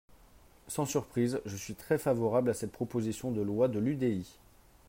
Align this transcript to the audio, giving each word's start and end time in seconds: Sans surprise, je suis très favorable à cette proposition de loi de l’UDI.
Sans 0.67 0.87
surprise, 0.87 1.41
je 1.45 1.55
suis 1.55 1.75
très 1.75 1.99
favorable 1.99 2.49
à 2.49 2.55
cette 2.55 2.71
proposition 2.71 3.29
de 3.29 3.43
loi 3.43 3.67
de 3.67 3.77
l’UDI. 3.77 4.39